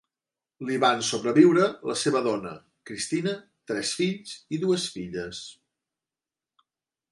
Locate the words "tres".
3.73-3.93